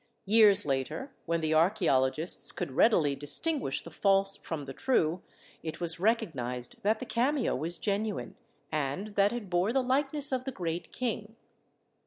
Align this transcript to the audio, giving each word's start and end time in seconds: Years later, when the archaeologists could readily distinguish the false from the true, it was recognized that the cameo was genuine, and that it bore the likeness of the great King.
Years 0.25 0.65
later, 0.65 1.11
when 1.27 1.41
the 1.41 1.53
archaeologists 1.53 2.51
could 2.51 2.71
readily 2.71 3.15
distinguish 3.15 3.83
the 3.83 3.91
false 3.91 4.35
from 4.35 4.65
the 4.65 4.73
true, 4.73 5.21
it 5.61 5.79
was 5.79 5.99
recognized 5.99 6.75
that 6.81 6.97
the 6.97 7.05
cameo 7.05 7.55
was 7.55 7.77
genuine, 7.77 8.35
and 8.71 9.09
that 9.09 9.31
it 9.31 9.47
bore 9.47 9.71
the 9.71 9.83
likeness 9.83 10.31
of 10.31 10.45
the 10.45 10.51
great 10.51 10.91
King. 10.91 11.35